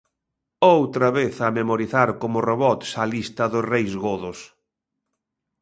Outra 0.77 1.07
vez 1.17 1.35
a 1.47 1.53
memorizar 1.59 2.09
como 2.21 2.37
robots 2.49 2.89
a 3.03 3.05
lista 3.13 3.43
do 3.53 3.59
reis 3.71 3.91
godos. 4.05 4.39